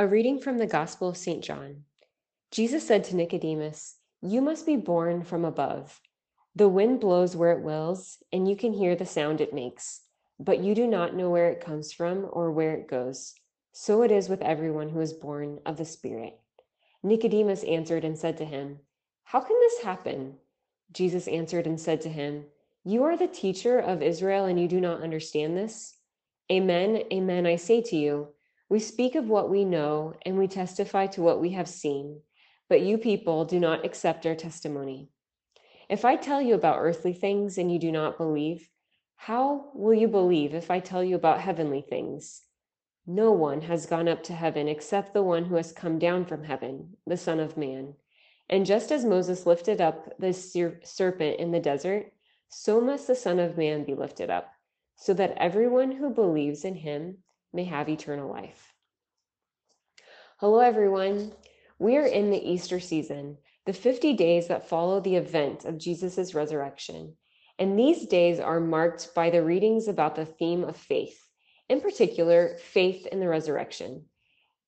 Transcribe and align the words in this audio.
A 0.00 0.06
reading 0.06 0.38
from 0.38 0.58
the 0.58 0.66
Gospel 0.68 1.08
of 1.08 1.16
St. 1.16 1.42
John. 1.42 1.82
Jesus 2.52 2.86
said 2.86 3.02
to 3.04 3.16
Nicodemus, 3.16 3.96
You 4.22 4.40
must 4.40 4.64
be 4.64 4.76
born 4.76 5.24
from 5.24 5.44
above. 5.44 6.00
The 6.54 6.68
wind 6.68 7.00
blows 7.00 7.34
where 7.34 7.50
it 7.50 7.64
wills, 7.64 8.18
and 8.32 8.48
you 8.48 8.54
can 8.54 8.72
hear 8.72 8.94
the 8.94 9.04
sound 9.04 9.40
it 9.40 9.52
makes, 9.52 10.02
but 10.38 10.60
you 10.60 10.76
do 10.76 10.86
not 10.86 11.16
know 11.16 11.30
where 11.30 11.50
it 11.50 11.60
comes 11.60 11.92
from 11.92 12.28
or 12.30 12.52
where 12.52 12.76
it 12.76 12.86
goes. 12.86 13.34
So 13.72 14.02
it 14.02 14.12
is 14.12 14.28
with 14.28 14.40
everyone 14.40 14.90
who 14.90 15.00
is 15.00 15.12
born 15.12 15.58
of 15.66 15.78
the 15.78 15.84
Spirit. 15.84 16.38
Nicodemus 17.02 17.64
answered 17.64 18.04
and 18.04 18.16
said 18.16 18.36
to 18.36 18.44
him, 18.44 18.78
How 19.24 19.40
can 19.40 19.58
this 19.58 19.82
happen? 19.82 20.36
Jesus 20.92 21.26
answered 21.26 21.66
and 21.66 21.80
said 21.80 22.00
to 22.02 22.08
him, 22.08 22.44
You 22.84 23.02
are 23.02 23.16
the 23.16 23.26
teacher 23.26 23.80
of 23.80 24.00
Israel, 24.00 24.44
and 24.44 24.60
you 24.60 24.68
do 24.68 24.80
not 24.80 25.02
understand 25.02 25.56
this? 25.56 25.96
Amen, 26.52 27.02
amen, 27.12 27.46
I 27.46 27.56
say 27.56 27.82
to 27.82 27.96
you 27.96 28.28
we 28.68 28.78
speak 28.78 29.14
of 29.14 29.28
what 29.28 29.48
we 29.48 29.64
know 29.64 30.14
and 30.26 30.36
we 30.36 30.46
testify 30.46 31.06
to 31.06 31.22
what 31.22 31.40
we 31.40 31.50
have 31.50 31.68
seen, 31.68 32.20
but 32.68 32.82
you 32.82 32.98
people 32.98 33.44
do 33.44 33.58
not 33.58 33.84
accept 33.84 34.26
our 34.26 34.34
testimony. 34.34 35.10
If 35.88 36.04
I 36.04 36.16
tell 36.16 36.42
you 36.42 36.54
about 36.54 36.78
earthly 36.78 37.14
things 37.14 37.56
and 37.56 37.72
you 37.72 37.78
do 37.78 37.90
not 37.90 38.18
believe, 38.18 38.68
how 39.16 39.70
will 39.74 39.94
you 39.94 40.06
believe 40.06 40.54
if 40.54 40.70
I 40.70 40.80
tell 40.80 41.02
you 41.02 41.16
about 41.16 41.40
heavenly 41.40 41.80
things? 41.80 42.42
No 43.06 43.32
one 43.32 43.62
has 43.62 43.86
gone 43.86 44.06
up 44.06 44.22
to 44.24 44.34
heaven 44.34 44.68
except 44.68 45.14
the 45.14 45.22
one 45.22 45.46
who 45.46 45.54
has 45.54 45.72
come 45.72 45.98
down 45.98 46.26
from 46.26 46.44
heaven, 46.44 46.96
the 47.06 47.16
Son 47.16 47.40
of 47.40 47.56
Man. 47.56 47.94
And 48.50 48.66
just 48.66 48.92
as 48.92 49.04
Moses 49.04 49.46
lifted 49.46 49.80
up 49.80 50.12
the 50.18 50.32
serpent 50.32 51.40
in 51.40 51.52
the 51.52 51.60
desert, 51.60 52.12
so 52.50 52.82
must 52.82 53.06
the 53.06 53.14
Son 53.14 53.38
of 53.38 53.56
Man 53.56 53.84
be 53.84 53.94
lifted 53.94 54.28
up, 54.28 54.52
so 54.94 55.14
that 55.14 55.36
everyone 55.38 55.92
who 55.92 56.10
believes 56.10 56.66
in 56.66 56.74
him 56.74 57.18
may 57.52 57.64
have 57.64 57.88
eternal 57.88 58.30
life. 58.30 58.72
Hello, 60.38 60.58
everyone. 60.60 61.32
We 61.78 61.96
are 61.96 62.06
in 62.06 62.30
the 62.30 62.50
Easter 62.50 62.80
season, 62.80 63.38
the 63.66 63.72
50 63.72 64.14
days 64.14 64.48
that 64.48 64.68
follow 64.68 65.00
the 65.00 65.16
event 65.16 65.64
of 65.64 65.78
Jesus' 65.78 66.34
resurrection. 66.34 67.16
And 67.58 67.78
these 67.78 68.06
days 68.06 68.38
are 68.38 68.60
marked 68.60 69.14
by 69.14 69.30
the 69.30 69.42
readings 69.42 69.88
about 69.88 70.14
the 70.14 70.26
theme 70.26 70.64
of 70.64 70.76
faith, 70.76 71.18
in 71.68 71.80
particular, 71.80 72.56
faith 72.58 73.06
in 73.06 73.20
the 73.20 73.28
resurrection. 73.28 74.04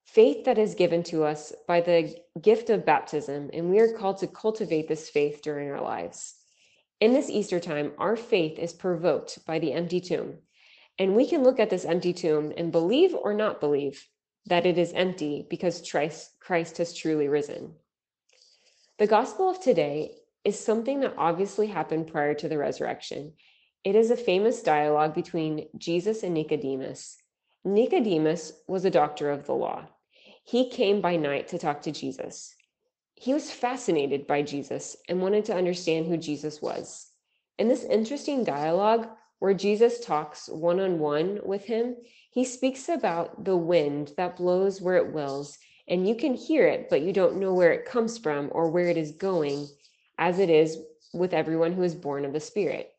Faith 0.07 0.45
that 0.45 0.59
is 0.59 0.75
given 0.75 1.05
to 1.05 1.23
us 1.23 1.53
by 1.69 1.81
the 1.81 2.17
gift 2.41 2.69
of 2.69 2.85
baptism, 2.85 3.51
and 3.53 3.71
we 3.71 3.79
are 3.79 3.93
called 3.93 4.19
to 4.19 4.27
cultivate 4.27 4.89
this 4.89 5.09
faith 5.09 5.41
during 5.43 5.71
our 5.71 5.81
lives. 5.81 6.35
In 7.01 7.13
this 7.13 7.31
Easter 7.31 7.61
time, 7.61 7.93
our 7.97 8.17
faith 8.17 8.59
is 8.59 8.73
provoked 8.73 9.47
by 9.47 9.61
the 9.61 9.73
empty 9.73 10.01
tomb 10.01 10.39
and 11.01 11.17
we 11.17 11.27
can 11.27 11.43
look 11.43 11.59
at 11.59 11.71
this 11.71 11.87
empty 11.87 12.13
tomb 12.13 12.53
and 12.59 12.71
believe 12.71 13.15
or 13.15 13.33
not 13.33 13.59
believe 13.59 14.07
that 14.47 14.67
it 14.67 14.77
is 14.77 14.93
empty 14.93 15.47
because 15.49 15.83
Christ 16.41 16.77
has 16.77 16.95
truly 16.95 17.27
risen. 17.27 17.73
The 18.99 19.07
gospel 19.07 19.49
of 19.49 19.63
today 19.63 20.13
is 20.45 20.63
something 20.63 21.01
that 21.01 21.15
obviously 21.17 21.69
happened 21.69 22.09
prior 22.09 22.35
to 22.35 22.51
the 22.51 22.59
resurrection. 22.59 23.33
It 23.83 23.97
is 23.97 24.11
a 24.11 24.17
famous 24.17 24.63
dialogue 24.63 25.15
between 25.15 25.69
Jesus 25.79 26.23
and 26.23 26.35
Nicodemus. 26.35 27.17
Nicodemus 27.65 28.53
was 28.69 28.85
a 28.85 28.91
doctor 28.91 29.31
of 29.31 29.47
the 29.47 29.55
law. 29.55 29.87
He 30.45 30.69
came 30.69 31.01
by 31.01 31.17
night 31.17 31.49
to 31.49 31.59
talk 31.59 31.81
to 31.83 31.93
Jesus. 31.93 32.55
He 33.15 33.33
was 33.33 33.51
fascinated 33.51 34.27
by 34.27 34.43
Jesus 34.43 34.97
and 35.09 35.23
wanted 35.23 35.47
to 35.47 35.57
understand 35.57 36.09
who 36.09 36.19
Jesus 36.19 36.61
was. 36.61 37.07
In 37.59 37.69
this 37.69 37.85
interesting 37.85 38.45
dialogue, 38.45 39.09
where 39.41 39.55
Jesus 39.55 39.99
talks 39.99 40.49
one 40.49 40.79
on 40.79 40.99
one 40.99 41.41
with 41.43 41.65
him, 41.65 41.97
he 42.31 42.45
speaks 42.45 42.89
about 42.89 43.45
the 43.45 43.57
wind 43.57 44.13
that 44.17 44.37
blows 44.37 44.81
where 44.81 44.97
it 44.97 45.13
wills, 45.13 45.59
and 45.89 46.09
you 46.09 46.15
can 46.15 46.35
hear 46.35 46.69
it, 46.69 46.89
but 46.89 47.03
you 47.03 47.13
don't 47.13 47.41
know 47.41 47.53
where 47.53 47.73
it 47.73 47.87
comes 47.87 48.17
from 48.17 48.49
or 48.53 48.71
where 48.71 48.87
it 48.87 48.97
is 48.97 49.11
going, 49.11 49.67
as 50.19 50.39
it 50.39 50.49
is 50.49 50.79
with 51.13 51.35
everyone 51.35 51.73
who 51.73 51.83
is 51.83 51.95
born 51.95 52.25
of 52.25 52.33
the 52.33 52.39
Spirit. 52.39 52.93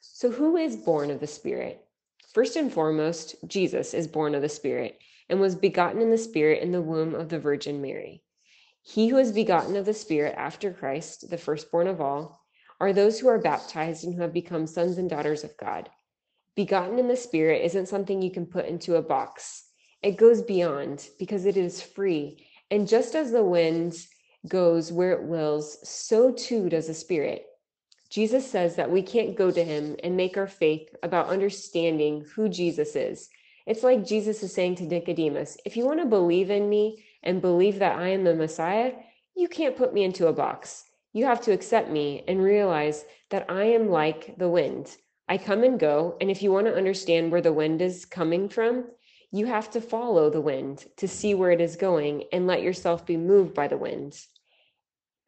So, 0.00 0.30
who 0.30 0.56
is 0.56 0.76
born 0.76 1.10
of 1.10 1.20
the 1.20 1.26
Spirit? 1.26 1.84
First 2.32 2.56
and 2.56 2.72
foremost, 2.72 3.34
Jesus 3.46 3.92
is 3.92 4.06
born 4.06 4.34
of 4.34 4.42
the 4.42 4.48
Spirit 4.48 4.98
and 5.28 5.40
was 5.40 5.54
begotten 5.54 6.00
in 6.00 6.10
the 6.10 6.18
Spirit 6.18 6.62
in 6.62 6.72
the 6.72 6.80
womb 6.80 7.14
of 7.14 7.28
the 7.28 7.38
Virgin 7.38 7.82
Mary. 7.82 8.22
He 8.82 9.08
who 9.08 9.18
is 9.18 9.32
begotten 9.32 9.76
of 9.76 9.84
the 9.84 9.92
Spirit 9.92 10.34
after 10.38 10.72
Christ, 10.72 11.28
the 11.28 11.36
firstborn 11.36 11.86
of 11.86 12.00
all, 12.00 12.39
are 12.80 12.92
those 12.92 13.20
who 13.20 13.28
are 13.28 13.38
baptized 13.38 14.04
and 14.04 14.14
who 14.14 14.22
have 14.22 14.32
become 14.32 14.66
sons 14.66 14.98
and 14.98 15.10
daughters 15.10 15.44
of 15.44 15.56
God. 15.58 15.90
Begotten 16.56 16.98
in 16.98 17.08
the 17.08 17.16
Spirit 17.16 17.64
isn't 17.64 17.88
something 17.88 18.22
you 18.22 18.30
can 18.30 18.46
put 18.46 18.66
into 18.66 18.96
a 18.96 19.02
box, 19.02 19.66
it 20.02 20.16
goes 20.16 20.42
beyond 20.42 21.08
because 21.18 21.44
it 21.44 21.56
is 21.56 21.82
free. 21.82 22.46
And 22.70 22.88
just 22.88 23.14
as 23.14 23.30
the 23.30 23.44
wind 23.44 23.94
goes 24.48 24.90
where 24.90 25.12
it 25.12 25.24
wills, 25.24 25.78
so 25.88 26.32
too 26.32 26.68
does 26.68 26.86
the 26.86 26.94
Spirit. 26.94 27.46
Jesus 28.08 28.50
says 28.50 28.74
that 28.76 28.90
we 28.90 29.02
can't 29.02 29.36
go 29.36 29.50
to 29.50 29.62
him 29.62 29.96
and 30.02 30.16
make 30.16 30.36
our 30.36 30.48
faith 30.48 30.88
about 31.02 31.28
understanding 31.28 32.24
who 32.34 32.48
Jesus 32.48 32.96
is. 32.96 33.28
It's 33.66 33.84
like 33.84 34.04
Jesus 34.04 34.42
is 34.42 34.52
saying 34.52 34.76
to 34.76 34.84
Nicodemus 34.84 35.58
if 35.64 35.76
you 35.76 35.86
want 35.86 36.00
to 36.00 36.06
believe 36.06 36.50
in 36.50 36.68
me 36.68 37.04
and 37.22 37.40
believe 37.40 37.78
that 37.78 37.98
I 37.98 38.08
am 38.08 38.24
the 38.24 38.34
Messiah, 38.34 38.94
you 39.36 39.48
can't 39.48 39.76
put 39.76 39.94
me 39.94 40.02
into 40.02 40.26
a 40.26 40.32
box. 40.32 40.89
You 41.12 41.24
have 41.24 41.40
to 41.42 41.52
accept 41.52 41.90
me 41.90 42.24
and 42.28 42.42
realize 42.42 43.04
that 43.30 43.46
I 43.50 43.64
am 43.64 43.88
like 43.90 44.36
the 44.38 44.48
wind. 44.48 44.96
I 45.28 45.38
come 45.38 45.64
and 45.64 45.78
go. 45.78 46.16
And 46.20 46.30
if 46.30 46.42
you 46.42 46.52
want 46.52 46.66
to 46.66 46.76
understand 46.76 47.32
where 47.32 47.40
the 47.40 47.52
wind 47.52 47.82
is 47.82 48.04
coming 48.04 48.48
from, 48.48 48.86
you 49.32 49.46
have 49.46 49.70
to 49.70 49.80
follow 49.80 50.30
the 50.30 50.40
wind 50.40 50.86
to 50.96 51.06
see 51.06 51.34
where 51.34 51.50
it 51.52 51.60
is 51.60 51.76
going 51.76 52.24
and 52.32 52.46
let 52.46 52.62
yourself 52.62 53.06
be 53.06 53.16
moved 53.16 53.54
by 53.54 53.68
the 53.68 53.78
wind. 53.78 54.18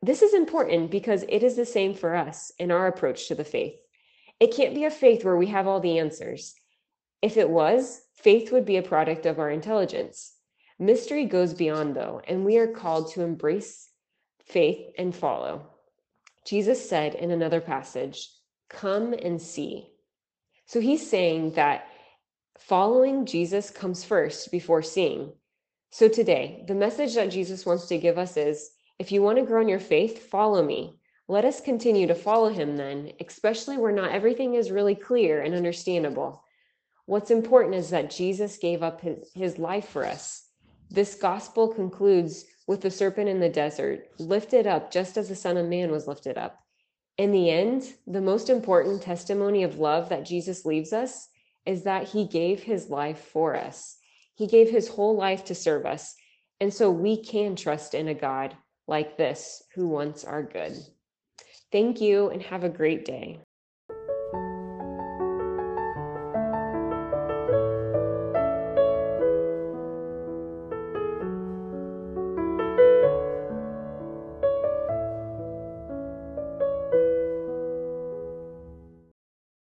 This 0.03 0.23
is 0.23 0.35
important 0.35 0.91
because 0.91 1.25
it 1.29 1.45
is 1.45 1.55
the 1.55 1.65
same 1.65 1.95
for 1.95 2.15
us 2.15 2.51
in 2.59 2.73
our 2.73 2.89
approach 2.89 3.29
to 3.29 3.37
the 3.37 3.45
faith. 3.45 3.77
It 4.41 4.55
can't 4.55 4.75
be 4.75 4.85
a 4.85 4.91
faith 4.91 5.25
where 5.25 5.37
we 5.37 5.47
have 5.49 5.69
all 5.69 5.79
the 5.79 6.01
answers. 6.01 6.55
If 7.23 7.37
it 7.37 7.49
was, 7.49 8.03
faith 8.17 8.51
would 8.51 8.65
be 8.65 8.77
a 8.77 8.83
product 8.83 9.27
of 9.27 9.39
our 9.39 9.51
intelligence. 9.51 10.33
Mystery 10.81 11.27
goes 11.27 11.55
beyond, 11.55 11.95
though, 11.95 12.21
and 12.27 12.45
we 12.45 12.59
are 12.59 12.67
called 12.67 13.13
to 13.13 13.23
embrace 13.23 13.89
faith 14.45 14.93
and 14.99 15.15
follow. 15.15 15.72
Jesus 16.45 16.89
said 16.89 17.15
in 17.15 17.31
another 17.31 17.61
passage, 17.61 18.29
Come 18.69 19.13
and 19.13 19.41
see. 19.41 19.89
So 20.67 20.81
he's 20.81 21.09
saying 21.09 21.53
that 21.53 21.87
following 22.59 23.27
Jesus 23.27 23.71
comes 23.71 24.05
first 24.05 24.51
before 24.51 24.83
seeing. 24.83 25.33
So 25.91 26.09
today, 26.09 26.65
the 26.67 26.75
message 26.75 27.15
that 27.15 27.31
Jesus 27.31 27.67
wants 27.67 27.87
to 27.89 27.99
give 27.99 28.17
us 28.17 28.37
is 28.37 28.71
if 28.99 29.13
you 29.13 29.21
want 29.21 29.39
to 29.39 29.45
grow 29.45 29.61
in 29.61 29.69
your 29.69 29.81
faith, 29.81 30.31
follow 30.31 30.63
me. 30.63 30.99
Let 31.29 31.45
us 31.45 31.61
continue 31.61 32.07
to 32.07 32.15
follow 32.15 32.49
him 32.49 32.77
then, 32.77 33.13
especially 33.21 33.77
where 33.77 33.93
not 33.93 34.13
everything 34.13 34.55
is 34.55 34.71
really 34.71 34.95
clear 34.95 35.43
and 35.43 35.55
understandable. 35.55 36.43
What's 37.07 37.31
important 37.31 37.75
is 37.75 37.91
that 37.91 38.11
Jesus 38.11 38.57
gave 38.59 38.83
up 38.83 39.01
his, 39.01 39.31
his 39.35 39.59
life 39.59 39.89
for 39.89 40.07
us. 40.07 40.49
This 40.93 41.15
gospel 41.15 41.69
concludes 41.69 42.45
with 42.67 42.83
the 42.83 42.91
serpent 42.91 43.27
in 43.27 43.41
the 43.41 43.49
desert, 43.49 44.11
lifted 44.19 44.67
up 44.67 44.93
just 44.93 45.17
as 45.17 45.27
the 45.27 45.35
Son 45.35 45.57
of 45.57 45.67
Man 45.67 45.91
was 45.91 46.07
lifted 46.07 46.37
up. 46.37 46.59
In 47.17 47.33
the 47.33 47.49
end, 47.49 47.95
the 48.07 48.21
most 48.21 48.51
important 48.51 49.01
testimony 49.01 49.63
of 49.63 49.79
love 49.79 50.11
that 50.11 50.27
Jesus 50.27 50.67
leaves 50.67 50.93
us 50.93 51.29
is 51.65 51.85
that 51.85 52.09
he 52.09 52.27
gave 52.27 52.63
his 52.63 52.91
life 52.91 53.31
for 53.33 53.57
us. 53.57 53.97
He 54.35 54.47
gave 54.47 54.69
his 54.69 54.87
whole 54.87 55.17
life 55.17 55.47
to 55.47 55.55
serve 55.55 55.87
us. 55.87 56.15
And 56.61 56.75
so 56.75 56.91
we 56.91 57.17
can 57.17 57.57
trust 57.57 57.95
in 57.95 58.09
a 58.09 58.15
God 58.15 58.55
like 58.87 59.17
this 59.17 59.63
who 59.75 59.89
wants 59.89 60.25
our 60.25 60.43
good. 60.43 60.77
Thank 61.71 62.03
you 62.03 62.29
and 62.29 62.43
have 62.43 62.65
a 62.65 62.69
great 62.69 63.07
day. 63.07 63.41